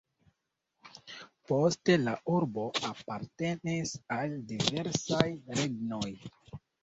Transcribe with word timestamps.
Poste 1.51 1.97
la 2.05 2.13
urbo 2.37 2.63
apartenis 2.89 3.93
al 4.17 4.33
diversaj 4.53 5.27
regnoj. 5.61 6.11